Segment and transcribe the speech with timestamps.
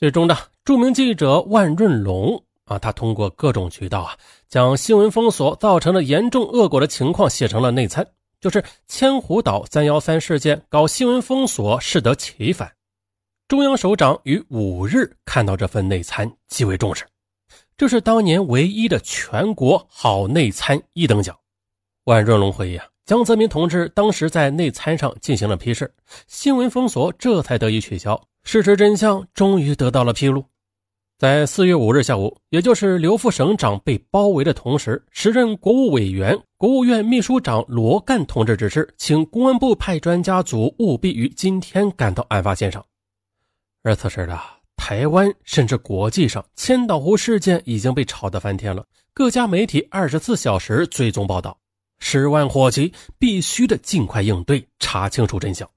[0.00, 4.16] 最终呢著名记者万润龙啊，他通过各种渠道啊，
[4.48, 8.06] 将新闻封锁造成的严重恶果的情况写成了内参，
[8.40, 12.72] 就是千湖岛三幺三事件搞新闻封锁适得其反。
[13.46, 17.04] 中央首长于五日看到这份内参，极为重视，
[17.76, 21.36] 这是当年唯一的全国好内参一等奖。
[22.04, 25.92] 万润龙回忆啊，江泽民同志当时在内参上进行了批示，
[26.26, 28.18] 新闻封锁这才得以取消。
[28.42, 30.44] 事实真相终于得到了披露。
[31.18, 42.82] 在四月五日下午，也就是刘副省长被包围的同时，时任国务委员、国务院秘书长罗干同志指示，请公安部派专家组务必于今天赶到案发现场。
[43.82, 44.40] 而此时的
[44.76, 48.82] 台湾，甚至国际上，千岛湖事件已经被炒得翻天了。
[49.12, 51.58] 各家媒体二十四小时追踪报道，
[51.98, 55.68] 十万火急，必须的尽快应对，查清楚真相。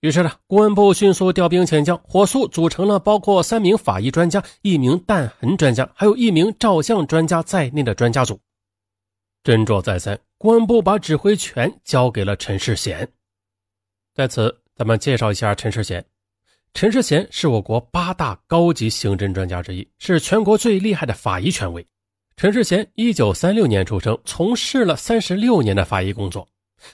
[0.00, 8.38] 于是呢，公安部迅速调兵遣将，火速组成了包括三名法医专家、一名弹痕专家，还有一名照相专家在内的专家组。
[9.42, 13.08] 斟酌再三，公安部把指挥权交给了陈世贤。
[14.14, 16.04] 在此，咱们介绍一下陈世贤。
[16.74, 21.84] 陈世贤是我国八大高级刑侦专家之一，是全国最厉害的法医权威。
[22.36, 26.48] 陈世贤一九三六年出生，从事了三十六年的法医工作。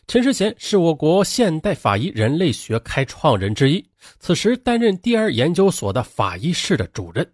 [0.07, 3.85] 陈世贤是我国现代法医人类学开创人之一，
[4.19, 7.27] 此时担任第二研究所的法医室的主任，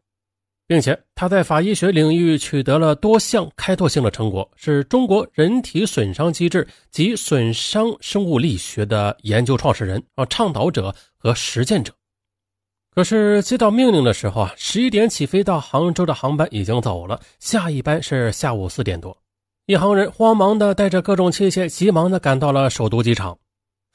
[0.67, 11.93] 并且他在法医学领域取得了多项开拓性的成果，是中国人体损伤机制及损伤生物力学的研究创始人啊、倡导者和实践者。
[12.93, 19.17] 可是接到命令的时候啊，十一点起飞到杭州的航班已经走了，下一班是下午四点多。
[19.71, 23.39] 一行人慌忙的带着各种器械，急忙的赶到了首都机场。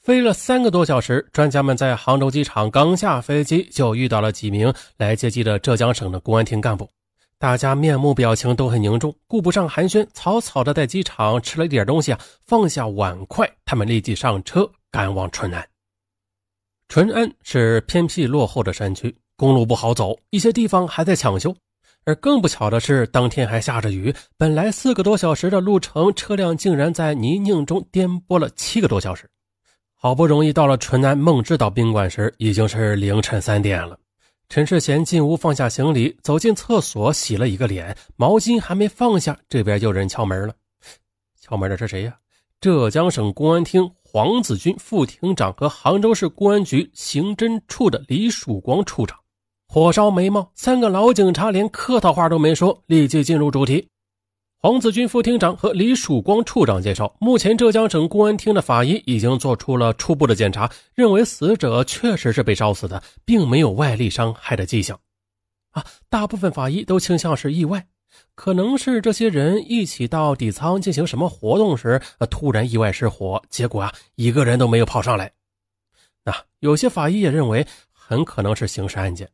[0.02, 6.90] 飞了三个多小时，专家们在杭州机场刚下飞机，就遇到了几名来接机的浙江省的公安厅干部。
[7.38, 12.16] 大家面目表情都很凝重，顾不上寒暄，草草的在机场吃了一点东西，
[12.46, 15.68] 放下碗筷，他们立即上车赶往淳安。
[16.88, 21.54] 淳安是偏僻落后的山区，公路不好走，一些地方还在抢修。
[22.06, 24.14] 而更不巧的是，当天还下着雨。
[24.38, 29.28] 本来四个多小时的路程，车辆竟然在泥泞中颠簸了七个多小时。
[29.96, 33.98] 好不容易到了淳安梦之岛宾馆时，已经是凌晨三点了。
[34.50, 40.54] 陈世贤进屋放下行李，走进厕所洗了一个脸，毛巾还没放下，这边就有人敲门了。
[41.42, 42.16] 敲门的是谁呀？
[42.62, 49.18] 浙江省公安厅黄子军副厅长和杭州市公安局刑侦处的李曙光处长。
[49.76, 53.90] 火烧眉毛，三个老警察连客套话都没说，立即进入主题。
[54.62, 64.98] 黄子军副厅长和李曙光处长介绍，目前浙江省公安厅的法医已经做出了初步的检查，认为死者确实是被烧死的，并没有外力伤害的迹象。
[65.72, 67.86] 啊，大部分法医都倾向是意外，
[68.34, 75.34] 可能是这些人一起到底舱进行什么活动时，突然意外失火，结果啊，一个人都没有跑上来。
[76.24, 79.30] 那有些法医也认为，很可能是刑事案件。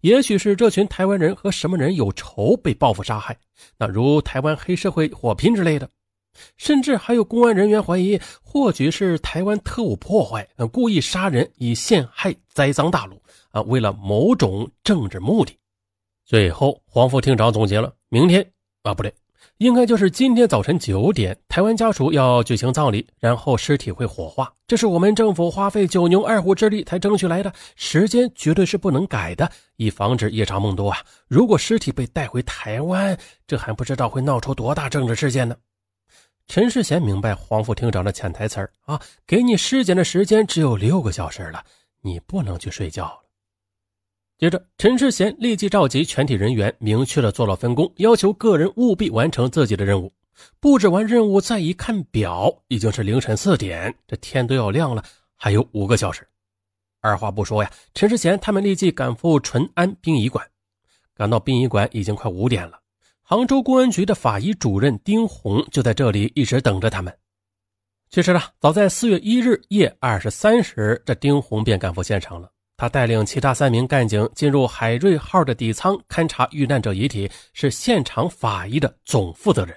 [0.00, 3.36] 也许是这群台湾人和什么人有仇，被报复杀害。
[3.78, 5.88] 那如台湾黑社会火拼之类的，
[6.56, 13.20] 甚至还有公安人员怀疑，或许是台湾特务破坏，故意杀人以陷害栽赃大陆
[13.50, 15.56] 啊，为了某种政治目的。
[16.24, 19.14] 最后，黄副厅长总结了：明天啊，不对。
[19.58, 24.52] 应该就是今天早晨九点，台湾家属要举行葬礼，然后尸体会火化。
[24.66, 30.98] 这是我们政府花费九牛二虎之力才争取来的，时间绝对是不能改的，以防止夜长梦多啊！
[31.26, 35.56] 如果尸体被带回台湾，这还不知道会闹出多大政治事件呢。
[36.48, 41.64] 陈世贤明白黄副厅长的潜台词儿啊，给你尸检的时间只有六个小时了，
[42.02, 43.18] 你不能去睡觉。
[44.38, 50.12] 接着，陈世贤立即召集全体人员，明确了做了分工，要求个人务必完成自己的任务。
[50.60, 55.02] 布置完任务，再一看表，已经是凌晨四点，这天都要亮了，
[55.36, 56.28] 还有五个小时。
[57.00, 60.46] 二话不说呀，陈世贤他们立即赶赴淳安殡仪馆。
[61.14, 62.78] 赶到殡仪馆已经快五点了，
[63.22, 67.16] 杭州公安局的法医主任丁红就在这里一直等着他们。
[68.10, 72.50] 其实啊，早在四月一日夜二十三时，这丁红便赶赴现场了。
[72.76, 79.74] 他带领其他三名干警进入海瑞号的底舱勘察遇难者遗体，是现场法医的总负责人。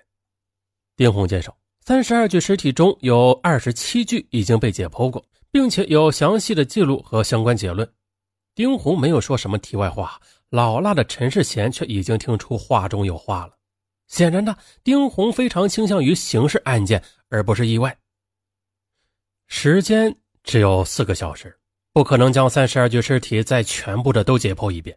[0.97, 1.55] 丁红介绍，
[1.85, 7.89] 三十二具尸体中有二十七具已经被解剖过，并且有详细的记录和相关结论。
[8.53, 10.19] 丁红没有说什么题外话，
[10.49, 13.53] 老辣的陈世贤却已经听出话中有话了。
[14.07, 17.97] 显然呢，丁红非常倾向于刑事案件，而不是意外。
[19.47, 20.13] 时间
[20.43, 21.58] 只有四个小时。
[21.93, 24.95] 不可能将三十二具尸体再全部的都解剖一遍。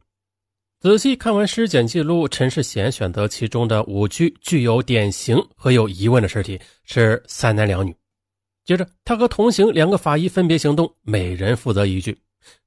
[0.81, 7.95] 仔细看完尸检记录，陈世贤选择其中的五具具有典型和有疑问的尸体是三男两女。
[8.65, 12.17] 接着，他和同行两个法医分别行动，每人负责一具。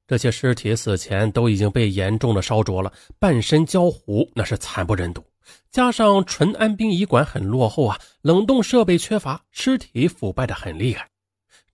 [0.06, 5.22] 这些尸体死前都已经被严重的烧灼了，半身焦糊，那是惨不忍睹。
[5.70, 11.08] 加上淳安殡仪馆很落后啊，冷冻设备缺乏，尸体腐败的很厉害，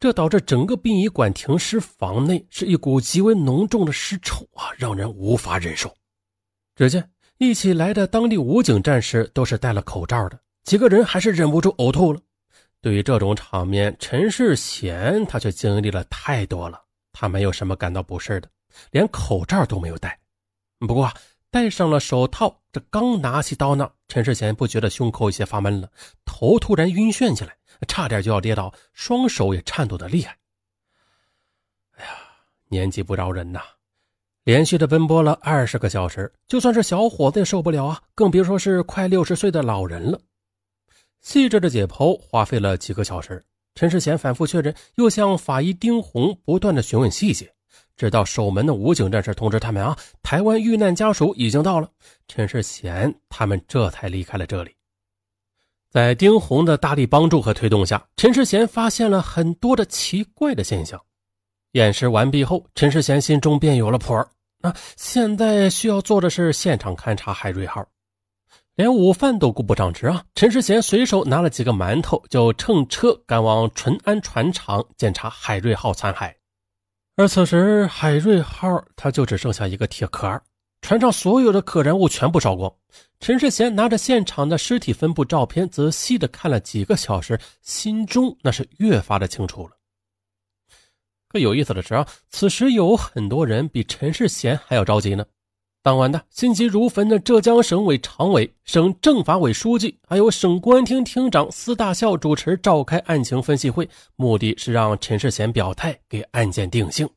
[0.03, 5.97] 这导致整个殡仪馆停尸房内是一股极为浓重的尸臭啊，让人无法忍受。
[6.75, 7.09] 只见
[7.39, 12.19] 一起来的当地武警战士都是戴了口罩的，几个人还是忍不住呕吐了。
[12.81, 16.83] 对于这种场面，陈世贤他却经历了太多了，
[17.13, 18.49] 他没有什么感到不适的，
[18.91, 20.19] 连口罩都没有戴。
[20.81, 21.09] 不过
[21.49, 25.89] 戴上了手套，这刚拿起刀呢，陈世贤不觉得胸口有些发闷了，
[26.25, 27.57] 头突然晕眩起来，
[27.87, 30.37] 差点就要跌倒，双手也颤抖的厉害。
[31.97, 32.11] 哎呀，
[32.69, 33.61] 年纪不饶人呐！
[34.45, 40.21] 连续的奔波了二十个小时，就算是小伙子也受不了啊，更别说是快六十岁的老人了。
[41.21, 43.41] 细致的解剖花费了几个小时，
[43.77, 47.55] 陈世贤反复确认，又向法医丁红不断的询问细节，
[47.97, 51.89] 直到守门的武警战士通知他们啊，台湾遇难家属已经到了，
[52.27, 54.75] 陈世贤他们这才离开了这里。
[55.93, 60.99] 在丁红的大力帮助和推动下，陈世贤发现了很多的奇怪的现象。
[61.73, 64.27] 验尸完毕后，陈世贤心中便有了谱儿。
[64.63, 67.87] 啊，现在需要做的是现场勘察海瑞号，
[68.75, 70.25] 连午饭都顾不上吃啊！
[70.35, 76.33] 陈世贤随手拿了几个馒头，就乘车赶往淳安船厂检查海瑞号残骸。
[77.17, 80.41] 而此时，海瑞号它就只剩下一个铁壳，
[80.83, 82.71] 船上所有的可燃物全部烧光。
[83.21, 89.71] 陈世贤拿着现场的尸体分布照片，仔细的看了几个小时，心中那是越发的清楚了。
[91.29, 95.25] 可有意思的是啊，此时有很多人比陈世贤还要着急呢。
[95.85, 107.09] 当晚的心急如焚的浙江省委常委、省政法委书记，还有省公安厅厅长司大校主持召开案情分析会，目的是让陈世贤表态，给案件定性。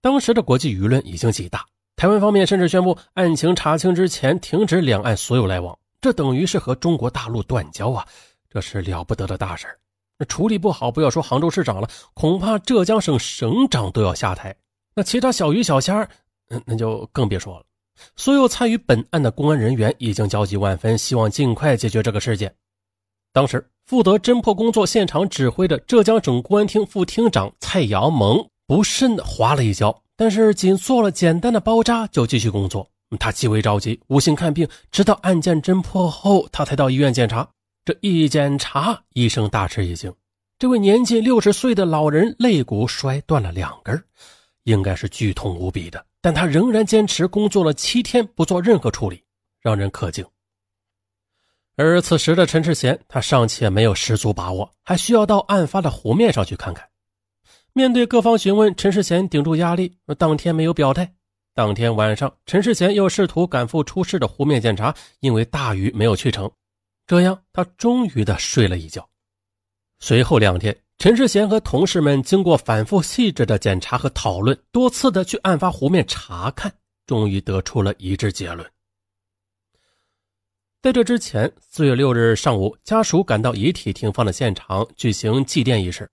[0.00, 8.06] 当时的国际舆论已经极大，台湾方面甚至宣布案情查清之前停止两岸所有来往，这等于是和中国大陆断交啊！
[8.50, 9.66] 这是了不得的大事
[10.18, 14.54] 那处理不好，不要说杭州市长了，恐怕浙江省省长都要下台。
[14.94, 16.08] 那其他小鱼小虾儿，
[16.66, 17.64] 那就更别说了。
[18.16, 22.54] 所有参与本案的公安人员已经焦急万分，希望尽快解决这个事件。
[23.32, 32.88] 当时负责侦破工作、现场指挥的浙江省公安厅副厅长蔡阳蒙不慎滑了一跤，但是仅做了简单的包扎就继续工作。
[33.20, 37.48] 他极为着急，无心看病，直到案件侦破后，他才到医院检查。
[37.84, 40.12] 这一检查，医生大吃一惊，
[40.58, 44.02] 这位年近六十岁的老人肋骨摔断了两根，
[44.64, 49.22] 应该是剧痛无比的，但他仍然坚持工作了七天，不做任何处理，
[49.60, 50.24] 让人可敬。
[51.76, 56.88] 而此时的陈世贤，他尚且没有十足把握，还需要到案发的湖面上去看看。
[57.76, 61.12] 面对各方询问，陈世贤顶住压力，当天没有表态。
[61.54, 66.48] 当天晚上，陈世贤又试图赶赴出事的湖面检查，因为大雨没有去成。
[67.04, 69.08] 这样，他终于的睡了一觉。
[69.98, 76.72] 随后两天，陈世贤和同事们经过反复细致的检查和讨论，多次的去案发湖面查看，
[77.08, 78.64] 终于得出了一致结论。
[80.80, 86.08] 在这之前，四月六日上午，家属赶到遗体停放的现场举行祭奠仪式，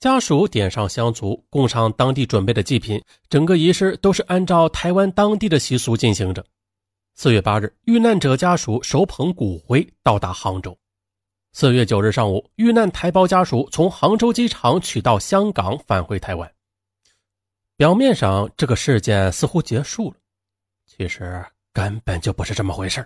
[0.00, 6.44] 家属点上香烛，供上当地准备的祭品，整个仪式都是按照台湾当地的习俗进行着。
[7.16, 10.78] 四月八日，遇难者家属手捧骨灰到达杭州。
[11.52, 16.48] 四月九日上午，遇难台胞家属从杭州机场取到香港返回台湾。
[17.76, 20.16] 表面上，这个事件似乎结束了，
[20.86, 23.04] 其实根本就不是这么回事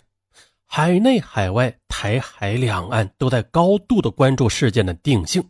[0.67, 5.43] 海内海外，台海两岸都在高度的关注事件的定性。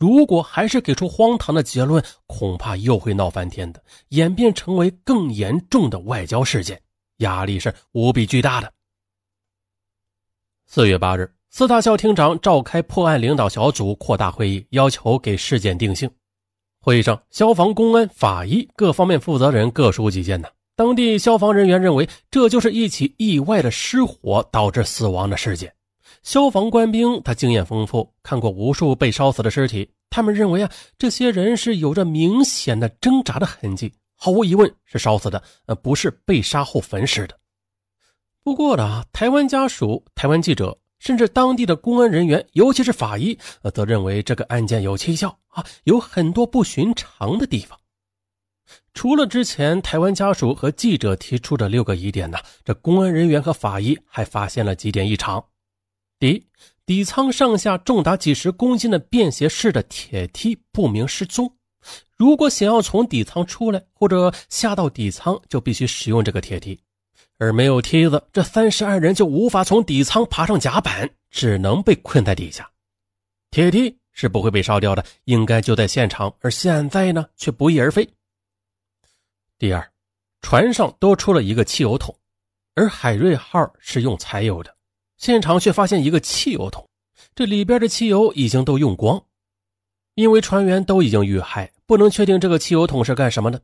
[0.00, 6.80] 如果还是给出荒唐的结论，恐怕又会闹翻天的，演变成为更严重的外交事件。
[7.18, 8.72] 压力是无比巨大的。
[10.66, 16.10] 四月八日，四大校厅长召开破案领导小组扩大会议，要求给事件定性。
[16.80, 20.40] 会议上，消防、公安、法医各方面负责人各抒己见。
[20.40, 25.70] 呢，当地消防人员认为，这就是一起意外的失火导致死亡的事件。
[26.22, 33.92] 消防官兵他经验丰富，看过无数被烧死的尸体，他们认为啊，这些人是有着明显的挣扎的痕迹。
[34.14, 37.38] 毫无疑问是烧死的，呃，不是被杀后焚尸的。
[38.42, 47.78] 不过呢，台湾家属、台湾记者，甚至当地的公安人员，尤其是法医，呃，则认为这个案件有蹊跷啊，有很多不寻常的地方。
[48.92, 55.42] 除了之前台湾家属和记者提出的六个疑点呢，这公安人员和法医还发现了几点异常。
[56.20, 56.46] 第一，
[56.84, 61.56] 底舱上下重达几十公斤的便携式的铁梯不明失踪。
[62.14, 66.78] 如果想要从底舱出来或者下到底舱，就必须使用这个铁梯，
[67.38, 72.70] 而没有梯子，这三十二人就无法从底舱爬上甲板，只能被困在底下。
[73.50, 78.06] 铁梯是不会被烧掉的，应该就在现场，而现在呢，却不翼而飞。
[79.58, 79.90] 第二，
[80.42, 82.14] 船上多出了一个汽油桶，
[82.74, 84.76] 而海瑞号是用柴油的，
[85.20, 86.88] 现场却发现一个汽油桶，
[87.34, 89.22] 这里边的汽油已经都用光。
[90.14, 93.60] 因为船员都已经遇害，不能确定这个汽油桶是干什么的。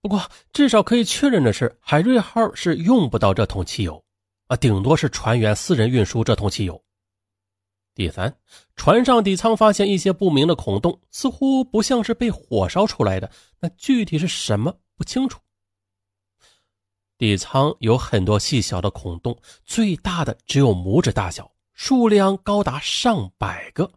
[0.00, 4.02] 不过，至少可以确认的是，海瑞号是用不到这桶汽油，
[4.46, 6.82] 啊，顶多是船员私人运输这桶汽油。
[7.94, 8.34] 第三，
[8.74, 14.74] 船上底舱发现一些不明的孔洞，似乎不像是被火烧出来的，那具体是什么？
[14.96, 15.38] 不清楚。
[17.18, 23.90] 底舱有很多细小的孔洞，最大的只有拇指大小，数量高达上百个，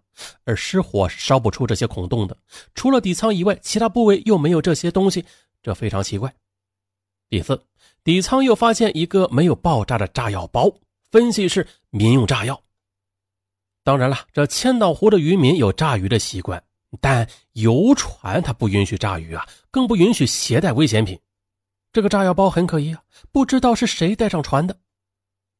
[0.46, 2.38] 而失火是烧不出这些孔洞的。
[2.74, 5.26] 除了底舱以外，其他部位又没有这些东西，
[5.62, 6.34] 这非常奇怪。
[7.30, 7.62] 第四，
[8.04, 10.72] 底舱又发现一个没有爆炸的炸药包，
[11.12, 12.62] 分析是民用炸药。
[13.84, 16.64] 当然了，这千岛湖的渔民有炸鱼的习惯。
[17.00, 21.20] 但游船它不允许炸鱼啊，更不允许携带危险品。
[21.92, 24.78] 这个炸药包很可疑啊，不知道是谁带上船的。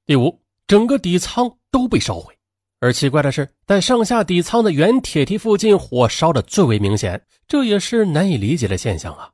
[0.06, 2.38] 第五，整个底舱都被烧毁，
[2.80, 9.32] 而奇怪的是，在上下底舱的原铁梯附近，火烧的最为明显，这也是难以理解的现象啊。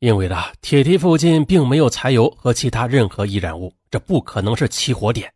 [0.00, 5.32] 因为呢，铁梯附近并没有柴油和其他任何易燃物，这不可能是起火点。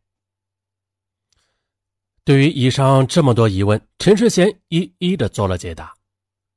[2.25, 5.95] 对于以上这么多疑问，陈世贤一一的做了解答。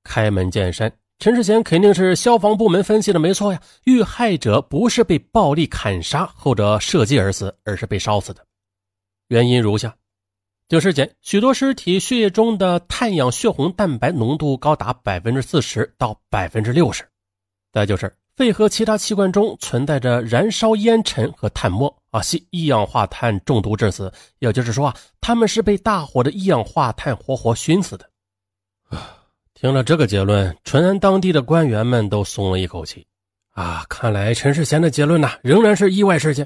[0.04, 3.62] 开门见山，陈世贤肯定是消防部门分析的没错呀。
[3.86, 8.46] 遇害者不是被暴力砍杀或者射击而死，而是被烧死的。
[9.30, 9.96] 原因如下：
[10.68, 17.08] 经尸检，许多尸体血液中的碳氧血红蛋白浓度高达百分之四十到百分之六十。
[17.72, 18.14] 再就是。
[18.36, 24.12] 肺和其他器官中存在着燃烧烟尘和碳末啊，系一氧化碳中毒致死。
[24.40, 28.10] 也就是说啊，他们是被大火的一氧化碳活活熏死的。
[28.90, 29.23] 啊，
[29.64, 33.08] 听了这个结论，淳安当地的官员们都松了一口气。
[33.52, 36.46] 啊，看来陈世贤的结论呢，仍然是意外事件。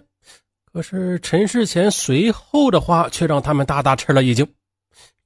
[0.71, 4.47] 可是陈世贤随后的话却让他们大大吃了一惊。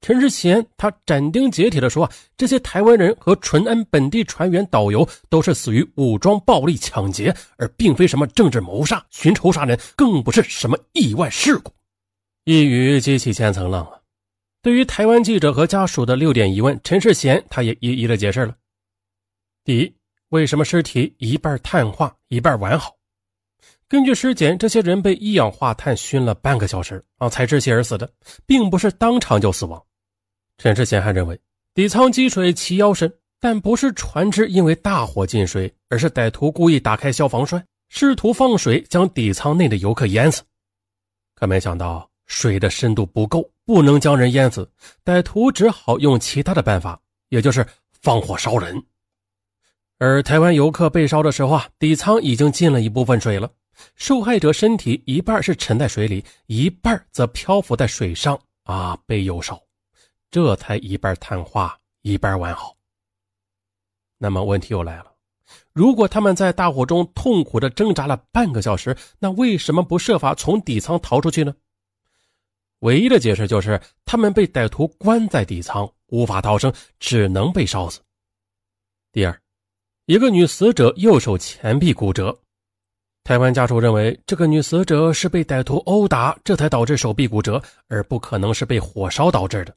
[0.00, 11.70] 陈世贤他斩钉截铁地说：“这些台湾人和淳安本地船员、导游都是死于武装暴力抢劫，而并非什么政治谋杀、寻仇杀人，更不是什么意外事故。”
[12.44, 13.92] 一语激起千层浪啊！
[14.62, 18.56] 对于台湾记者和家属的六点疑问，陈世贤他也一一的解释了：
[19.64, 19.92] 第一，
[20.28, 22.96] 为什么尸体一半碳化，一半完好？
[23.88, 28.08] 根据尸检，这些人被一氧化碳熏了半个小时啊，才窒息而死的，
[28.46, 29.82] 并不是当场就死亡。
[30.58, 31.38] 陈世贤还认为，
[31.74, 40.40] 底舱积水齐腰深，但不是船只因为大火进水，而是歹徒故意打开消防栓，试图放水将底舱内的游客淹死。
[41.34, 44.68] 可没想到水的深度不够，不能将人淹死，
[45.04, 46.98] 歹徒只好用其他的办法，
[47.28, 47.64] 也就是
[48.00, 48.82] 放火烧人。
[49.98, 53.48] 而台湾游客被烧的时候啊，底舱已经进了一部分水了，
[53.96, 59.60] 受害者身体一半是沉在水里，一半则漂浮在水上啊，被油烧。
[60.30, 62.74] 这才一半碳化，一半完好。
[64.16, 65.12] 那么问题又来了：
[65.74, 71.54] 如果他们在大火中痛苦的挣扎了半个小时，那为什么不设法从底舱逃出去呢？
[72.82, 78.00] 唯一的解释就是他们被歹徒关在底舱，无法逃生，只能被烧死。
[79.12, 79.40] 第二，
[80.06, 82.36] 一个女死者右手前臂骨折，
[83.22, 89.72] 台湾家属认为这个女死者是被歹徒殴打，这才导致手臂骨折，而不可能是被火烧导致的。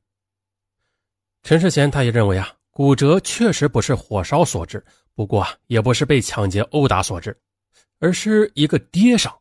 [1.43, 4.83] 陈世贤他也认为啊，骨折确实不是火烧所致，
[5.13, 7.37] 不过啊，也不是被抢劫殴打所致，
[7.99, 9.31] 而是一个跌伤。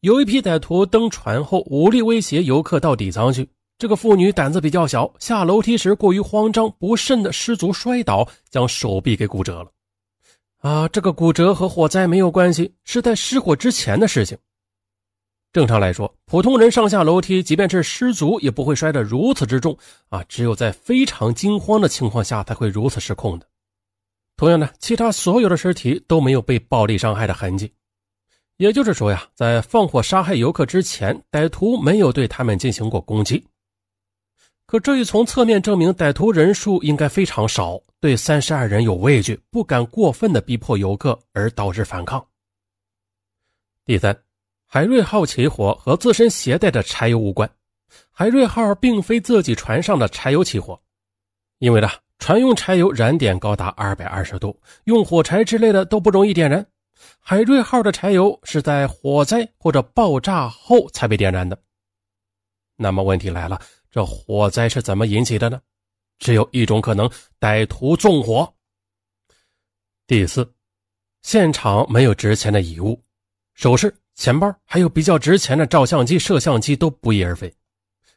[0.00, 9.72] 有一批歹徒登船后武力威胁游客到底舱去，这个妇女胆子比较小，下楼梯时过于慌张，不慎的失足摔倒，将手臂给骨折了。
[10.58, 14.38] 啊，这个骨折和火灾没有关系，是在失火之前的事情。
[15.52, 19.76] 正常来说，普通人上下楼梯，即便是失足，也不会摔得如此之重
[20.10, 20.22] 啊！
[20.28, 23.46] 只有在非常惊慌的情况下，才会如此失控的。
[24.36, 27.72] 同样的，其他所有的尸体都没有被暴力伤害的痕迹，
[28.58, 33.46] 也就是说呀，在放火杀害游客之前，歹徒没有对他们进行过攻击。
[34.66, 42.26] 可这一从侧面证明歹徒人数应该非常少，对三十二人有畏惧，不敢过分的逼迫游客，而导致反抗。
[43.84, 44.14] 第三，
[44.66, 47.48] 海瑞号起火和自身携带的柴油无关，
[48.10, 50.78] 海瑞号并非自己船上的柴油起火，
[51.58, 51.88] 因为呢。
[52.20, 56.66] 船用柴油燃点高达二百二十度，用火柴之类的都不容易点燃。
[57.20, 61.58] 海瑞号的柴油是在火灾或者爆炸后才被点燃的。
[62.76, 63.60] 那么问题来了，
[63.90, 65.60] 这火灾是怎么引起的呢？
[66.18, 68.54] 只有一种可能：歹徒纵火。
[70.06, 70.52] 第四，
[71.22, 73.02] 现场没有值钱的遗物，
[73.54, 77.54] 首饰、钱包，还有比较值钱的照相机、摄像机都不翼而飞。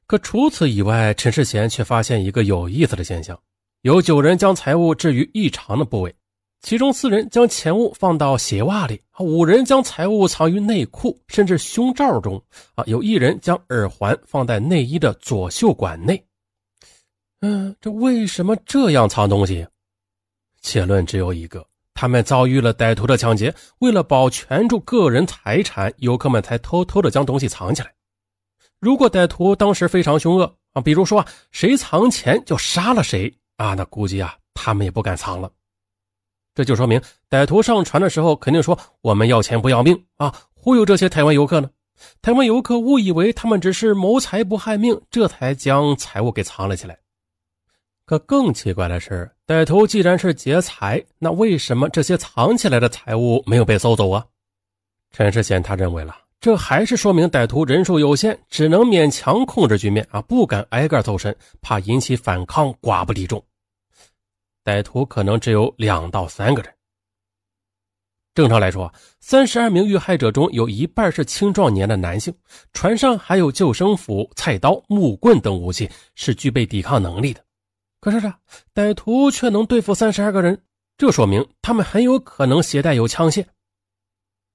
[0.08, 3.40] 可除此以外，陈世贤却发现一个有意思的现象。
[3.82, 6.16] 有九人将财物置于异常的部位，
[6.62, 12.42] 其中四人将钱物放到鞋袜里，五人将财物藏于内裤甚至胸罩中，
[12.76, 16.24] 啊，有一人将耳环放在内衣的左袖管内。
[17.42, 19.68] 嗯，这为什么这样藏东西？
[20.62, 21.66] 结论只有一个：
[21.96, 27.92] 他们遭遇了歹徒的抢劫，为了保全住个人财产，游客们才偷偷的将东西藏起来。
[28.80, 33.34] 如果歹徒当时非常凶恶啊，比如说谁藏钱就杀了谁。
[33.58, 35.52] 啊，那估计啊，他们也不敢藏了。
[36.54, 41.70] 这就说明歹徒上船的时候肯定说我们要钱不要命啊，忽悠这些台湾游客呢。
[42.22, 46.98] 台湾游客误以为他们只是谋财不害命，这才将财物给藏了起来。
[48.06, 54.26] 可更奇怪的是，歹徒既然是劫财，那为什么这些藏起来的财物没有被搜走啊？
[55.12, 56.16] 陈世贤他认为了。
[56.42, 63.42] 这还是说明歹徒人数有限，只能勉强控制局面啊，不敢挨个搜身，怕引起反抗，寡不敌众。
[64.64, 66.74] 歹徒可能只有两到三个人。
[68.34, 72.34] 正常来说，三十二名遇害者中有一半是青壮年的男性，
[72.74, 77.44] 船上还有救生斧、菜刀、木棍等武器，是具备抵抗能力的。
[78.00, 78.34] 可是这
[78.74, 80.64] 歹徒却能对付三十二个人，
[80.98, 83.46] 这说明他们很有可能携带有枪械。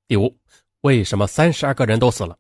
[0.09, 0.37] 第五。
[0.83, 2.37] 为什么三十二个人都死了？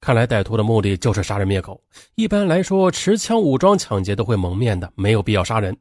[0.00, 1.82] 看来歹徒的目的就是杀人灭口。
[2.14, 5.76] 一般来说，持枪武装抢劫都会蒙面的，没有必要杀人。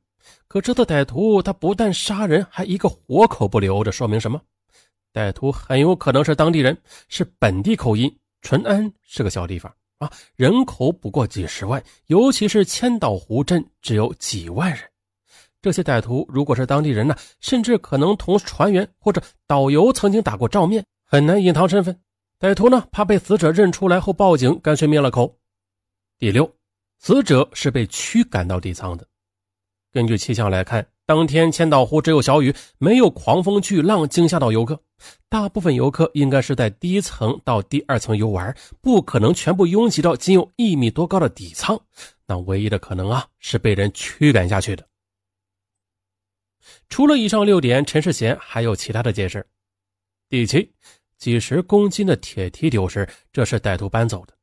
[0.47, 4.41] 可这次歹徒他不但杀人，还一个活口不留，这说明什么？
[5.13, 8.13] 歹徒很有可能是当地人，是本地口音。
[8.41, 14.79] 淳安是个小地方啊，人口不过几十万，尤其是千岛湖镇只有几万人。
[15.59, 20.85] 这些歹徒如果是当地人呢，甚至可能同船员或者导游曾经打过照面。
[21.03, 21.99] 很难隐藏身份，
[22.39, 25.35] 歹徒呢怕被死者认出来后报警，干脆灭了口。
[26.19, 26.49] 第六，
[26.99, 29.07] 死者是被驱赶到底舱的。
[29.97, 34.79] 根据气象来看，当天千岛湖只有小雨，没有狂风巨浪惊吓到游客。
[35.27, 41.81] 大部分游客应该是在第一层到第二层游玩，不可能全部拥挤到仅有一米多高的底舱。
[42.27, 44.87] 那唯一的可能啊，是被人驱赶下去的。
[46.89, 49.43] 除了以上六点，陈世贤还有其他的解释。
[50.29, 50.71] 第七，
[51.17, 54.36] 几十公斤的铁梯丢失，这是歹徒搬走的。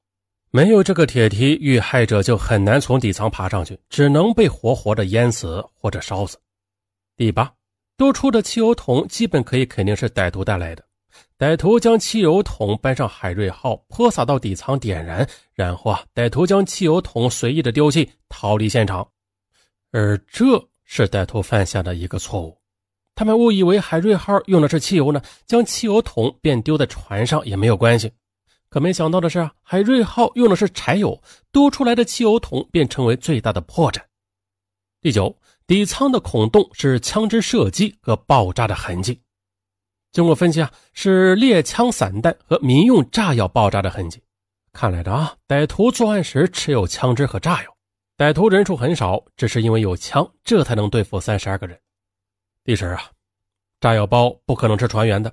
[0.54, 6.38] 没有这个铁梯，遇害者就很难从底层爬上去，只能被活活的淹死或者烧死。
[7.16, 7.52] 第八，
[7.96, 10.84] 多出的汽油桶基本可以肯定是歹徒带来的。
[11.36, 19.04] 歹徒将汽油桶搬上海瑞号，泼洒到底舱点燃，然后啊，歹徒将汽油桶随意的丢弃，逃离现场。
[19.90, 20.44] 而这
[20.84, 22.56] 是歹徒犯下的一个错误。
[23.16, 28.12] 他们误以为海瑞号用的是汽油呢，将汽油桶便丢在船上也没有关系。
[28.74, 34.02] 可没想到的是，海瑞号用的是柴油，多出来的汽油桶便成为最大的破绽。
[35.00, 39.22] 第九，底舱的孔洞是枪支射击和爆炸的痕迹。
[40.10, 44.20] 经过分析啊，是猎枪散弹和民用炸药爆炸的痕迹。
[44.72, 47.76] 看来的啊，歹徒作案时持有枪支和炸药。
[48.18, 51.80] 歹徒人数很少，只是因为有枪，这才能对付三十二个人。
[52.64, 53.04] 第十啊，
[53.78, 55.32] 炸药包不可能是船员的，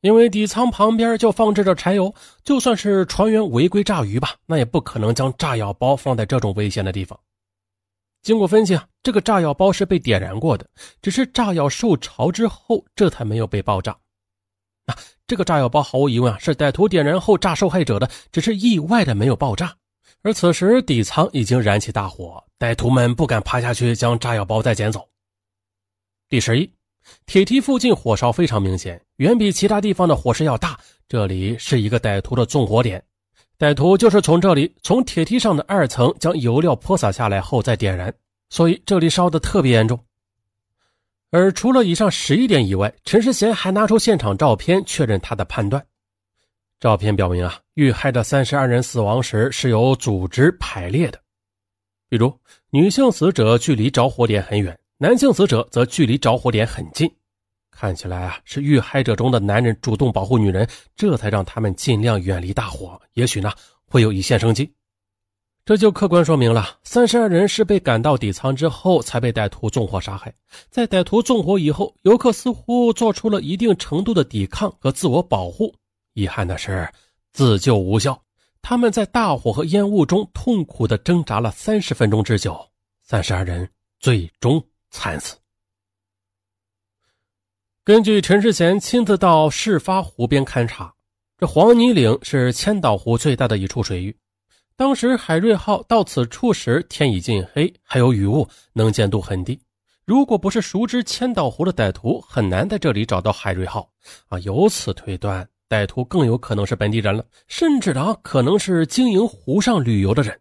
[0.00, 7.18] 因为底舱旁边就放置着柴油，就算是船员违规炸鱼吧，那也不可能将炸药包放在这种危险的地方。
[8.22, 10.68] 经过分析啊，这个炸药包是被点燃过的，
[11.00, 13.96] 只是炸药受潮之后，这才没有被爆炸。
[14.86, 19.76] 啊，这个炸药包毫无疑问啊，是歹徒点燃后炸受害者的，只是意外的没有爆炸。
[20.22, 25.08] 而此时底舱已经燃起大火，歹徒们不敢爬下去将炸药包再捡走。
[26.28, 26.68] 第十一，
[27.26, 30.78] 铁梯附近火烧非常明显，远比其他地方的火势要大。
[31.08, 33.02] 这里是一个歹徒的纵火点，
[33.58, 38.12] 歹徒就是从这里从铁梯上的二层将油料泼洒下来后再点燃，
[38.50, 39.98] 所以这里烧的特别严重。
[41.30, 45.84] 而除了以上十一点以外，陈世贤还拿出现场照片确认他的判断。
[46.78, 51.20] 照片表明啊，遇害的三十二人死亡时是有组织排列的。
[52.08, 52.32] 比如，
[52.70, 57.10] 女性死者距离着火点很远，男性死者则距离着火点很近。
[57.70, 62.98] 看起来啊，是遇害者中的男人主动保护女人，这才让他们尽量远离大火。
[63.12, 63.52] 也许呢，
[63.84, 64.72] 会有一线生机。
[65.66, 70.32] 这就客观说明了，三十二人是被赶到底舱之后才被歹徒纵火杀害。
[70.70, 75.74] 在歹徒纵火以后，游客似乎做出了一定程度的抵抗和自我保护。
[76.14, 76.88] 遗憾的是，
[77.34, 78.18] 自救无效。
[78.62, 82.58] 他们在大火和烟雾中痛苦地挣扎了三十分钟之久，
[83.02, 83.68] 三十二人
[84.00, 84.64] 最终
[84.96, 85.36] 惨死。
[87.84, 90.92] 根据陈世贤亲自到事发湖边勘察，
[91.36, 94.16] 这黄泥岭是千岛湖最大的一处水域。
[94.74, 99.60] 当时海瑞号到此处时，天已近黑，还有雨雾，能见度很低。
[100.06, 103.90] 如果不是熟知千岛湖的歹徒，很难在这里找到海瑞号。
[104.28, 110.40] 啊，由此推断，歹徒更有可能是本地人了，甚至啊，可能是经营湖上旅游的人。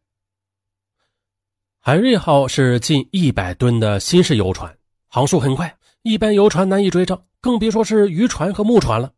[1.88, 4.76] 海瑞号是近一百吨的新式游船，
[5.08, 5.72] 航速很快，
[6.02, 7.24] 一般游船难以追上。
[7.40, 9.14] 更别说是渔船和木船了。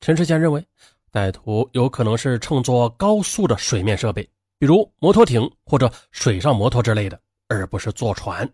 [0.00, 0.66] 陈世贤认为，
[1.12, 4.26] 歹徒有可能是乘坐高速的水面设备，
[4.58, 8.50] 比如摩托艇或者水上摩托之类的，而不是坐船。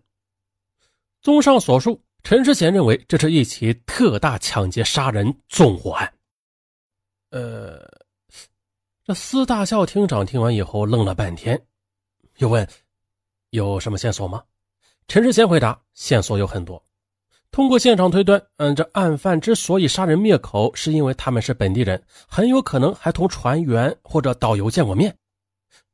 [1.22, 6.12] 综上所述，陈世贤认为这是一起特大抢劫杀人纵火案。
[7.30, 7.88] 呃，
[9.04, 11.64] 这司大校厅长听完以后愣了半天，
[12.38, 12.68] 又问
[13.50, 14.42] ：“有什么线索吗？”
[15.06, 16.82] 陈世贤回答：“线索有很多。”
[17.52, 25.16] 通过现场推断，嗯，这案犯之所以杀人灭口，是因为他们是本地人，很有可能还同船员或者导游见过面，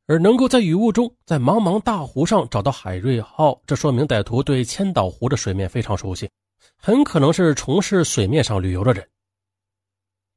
[0.07, 6.29] 而能够在雨雾中，在茫茫大湖上找到海瑞号，这说明歹徒对千岛湖的水面非常熟悉，
[6.77, 9.09] 很可能是从事水面上旅游的人。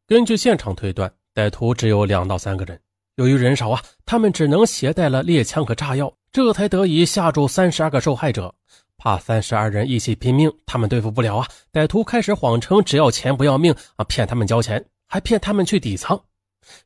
[0.08, 2.80] 根据现场推断，歹徒只有两到三个人，
[3.20, 8.56] 由于人少啊，他们只能携带了猎枪和炸药，这才得以吓住三十二个受害者。
[8.98, 11.46] 怕三十二人一起拼命，他们对付不了啊！
[11.74, 16.18] 歹徒开始谎称只要钱不要命啊，骗他们交钱，还骗他们去底仓。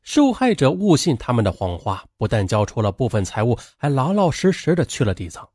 [0.02, 5.48] 受害者误信他们的谎话，不但交出了部分财物，还老老实实的去了底仓。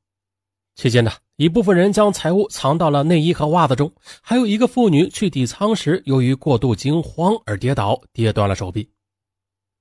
[0.78, 8.90] 期间呢，一部分人将财物藏到了内衣和袜子中，还有一个妇女去底仓时，由于过度惊慌而跌倒，跌断了手臂。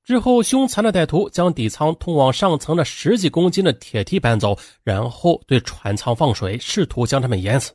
[0.08, 7.74] 之后，凶残的歹徒将底舱通往上层的十几公斤的铁梯搬走，然后对船舱放水，试图将他们淹死。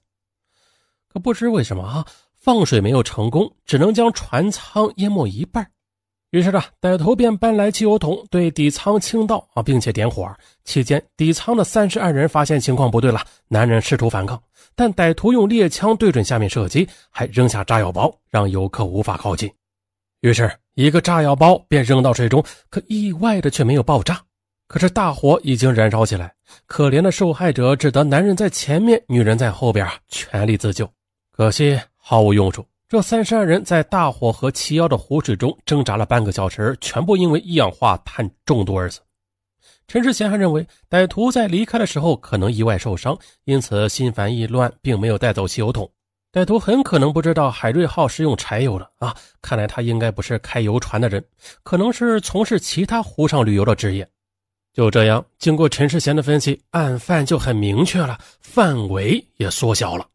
[1.08, 2.04] 可不知为什么啊，
[2.40, 5.64] 放水没有成功，只能将船舱淹没一半。
[6.32, 10.28] 于是呢，歹徒便搬来汽油桶对底舱倾倒啊，并且点火。
[10.64, 14.42] 期间，底舱的三十二人发现情况不对了，男人试图反抗，
[14.74, 19.48] 但歹徒用猎枪对准下面射击，还扔下炸药包，让游客无法靠近。
[20.22, 20.52] 于是。
[20.76, 24.20] 一个炸药包便扔到水中，可意外的却没有爆炸。
[24.68, 26.34] 可是大火已经燃烧起来，
[26.66, 30.90] 可怜的受害者只得男人在前面，女人在后边，全力自救。
[31.32, 32.66] 可惜毫无用处。
[32.90, 39.00] 这三十二人在大火和齐腰的湖水中挣扎了半个小时，全部因为一氧化碳中毒而死。
[39.88, 45.90] 陈世贤还认为，歹徒在离开的时候可能意外受伤，因此心烦意乱，并没有带走汽油桶。
[46.34, 49.16] 歹徒很可能不知道海瑞号是用柴油的啊！
[49.40, 51.24] 看来他应该不是开游船的人，
[51.62, 54.10] 可能是从事其他湖上旅游的职业。
[54.74, 60.08] 就这样，经过陈世贤的分析，案犯就很明确了，范围也缩小了。